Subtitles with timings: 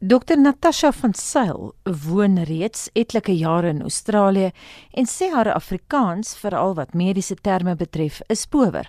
[0.00, 1.72] Dr Natasha van Sail
[2.06, 4.52] woon reeds etlike jare in Australië
[4.94, 8.86] en sê haar Afrikaans, veral wat mediese terme betref, is power.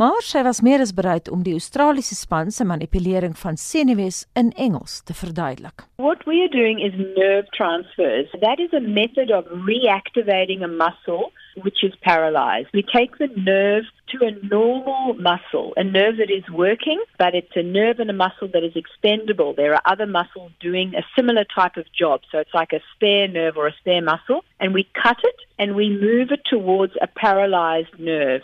[0.00, 4.48] Maar sy was meer as bereid om die Australiese span se manipulering van senuwees in
[4.56, 5.84] Engels te verduidelik.
[6.00, 8.32] What we are doing is nerve transfers.
[8.40, 12.72] That is a method of reactivating a muscle which is paralyzed.
[12.72, 17.56] We take the nerve to a normal muscle, a nerve that is working, but it's
[17.56, 19.54] a nerve and a muscle that is expendable.
[19.54, 22.20] There are other muscles doing a similar type of job.
[22.30, 25.74] So it's like a spare nerve or a spare muscle, and we cut it and
[25.74, 28.42] we move it towards a paralyzed nerve.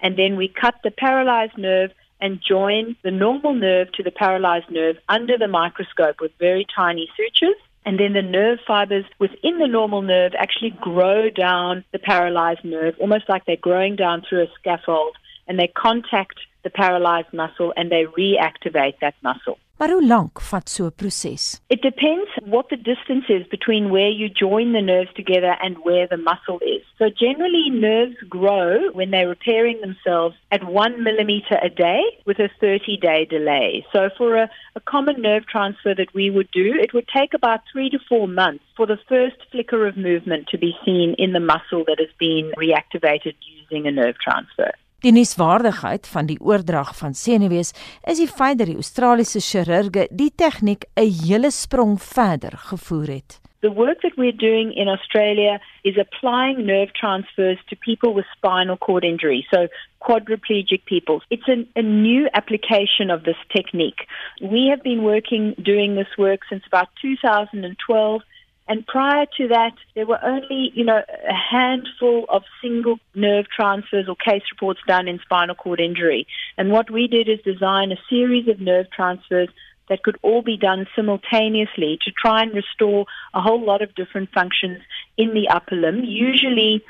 [0.00, 4.70] And then we cut the paralyzed nerve and join the normal nerve to the paralyzed
[4.70, 7.56] nerve under the microscope with very tiny sutures.
[7.84, 12.94] And then the nerve fibers within the normal nerve actually grow down the paralyzed nerve,
[13.00, 15.16] almost like they're growing down through a scaffold,
[15.46, 19.58] and they contact the paralyzed muscle and they reactivate that muscle.
[19.80, 21.60] Maar hoe lank vat so 'n proses?
[21.66, 26.06] It depends what the distance is between where you join the nerves together and where
[26.06, 26.84] the muscle is.
[26.98, 32.50] So generally nerves grow when they're repairing themselves at one millimeter a day with a
[32.60, 33.86] 30 day delay.
[33.92, 37.60] So for a, a common nerve transfer that we would do, it would take about
[37.72, 41.46] three to four months for the first flicker of movement to be seen in the
[41.52, 44.72] muscle that has been reactivated using a nerve transfer.
[45.00, 47.70] Die nuuswaardigheid van die oordrag van senuwees
[48.04, 53.40] is die feit dat die Australiese chirurge die tegniek 'n hele sprong verder gevoer het.
[53.60, 58.76] The work that we're doing in Australia is applying nerve transfers to people with spinal
[58.76, 59.68] cord injury, so
[60.00, 61.22] quadriplegic people.
[61.30, 64.06] It's a, a, new application of this technique.
[64.40, 68.22] We have been working doing this work since about 2012
[68.70, 74.08] And prior to that, there were only, you know, a handful of single nerve transfers
[74.08, 76.28] or case reports done in spinal cord injury.
[76.56, 79.48] And what we did is design a series of nerve transfers
[79.88, 84.30] that could all be done simultaneously to try and restore a whole lot of different
[84.30, 84.78] functions
[85.16, 86.80] in the upper limb, usually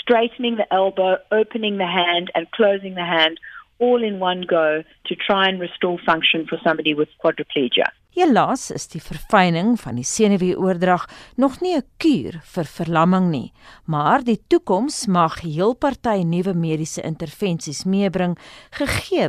[0.00, 3.38] straightening the elbow, opening the hand, and closing the hand
[3.78, 7.90] all in one go to try and restore function for somebody with quadriplegia.
[8.16, 11.02] Helaas is die verfyning van die senuweeoordrag
[11.36, 13.52] nog nie 'n kuur vir verlamming nie,
[13.84, 18.38] maar die toekoms mag heel party nuwe mediese intervensies meebring
[18.70, 19.28] gegee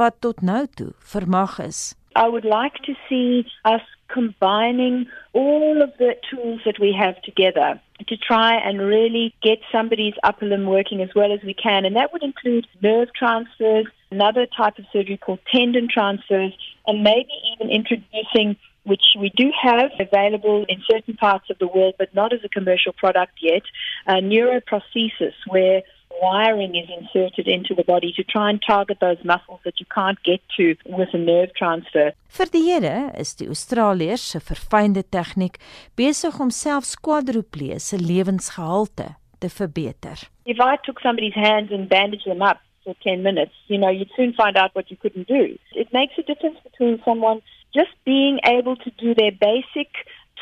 [0.00, 1.94] wat tot nou toe vermag is.
[2.16, 7.80] I would like to see us combining all of the tools that we have together
[8.08, 11.84] to try and really get somebody's upper limb working as well as we can.
[11.84, 16.52] And that would include nerve transfers, another type of surgery called tendon transfers,
[16.86, 21.94] and maybe even introducing, which we do have available in certain parts of the world,
[21.98, 23.62] but not as a commercial product yet,
[24.06, 25.82] uh, neuroprosthesis, where
[26.22, 30.22] wiring is inserted into the body to try and target those muscles that you can't
[30.22, 32.12] get to with a nerve transfer.
[32.28, 35.58] Vir die Here is die Australiërs se verfynde tegniek
[35.96, 40.28] besig om selfs quadriplee se lewensgehalte te verbeter.
[40.44, 44.10] If I took somebody's hands and bandaged them up for 10 minutes, you know, you'd
[44.16, 45.58] soon find out what you couldn't do.
[45.72, 47.40] It makes a difference between someone
[47.74, 49.90] just being able to do their basic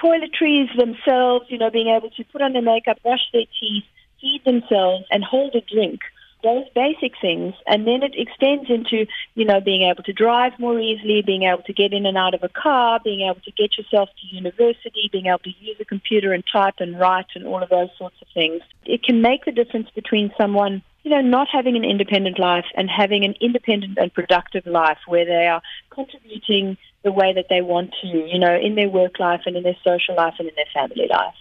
[0.03, 3.85] toiletries themselves, you know, being able to put on their makeup, brush their teeth,
[4.23, 6.01] feed themselves and hold a drink
[6.43, 10.79] those basic things and then it extends into you know being able to drive more
[10.79, 13.79] easily being able to get in and out of a car being able to get
[13.79, 17.63] yourself to university being able to use a computer and type and write and all
[17.63, 18.61] of those sorts of things.
[18.85, 22.89] It can make the difference between someone you know not having an independent life and
[22.91, 27.93] having an independent and productive life where they are contributing the way that they want
[28.03, 30.73] to you know in their work life and in their social life and in their
[30.75, 31.35] family life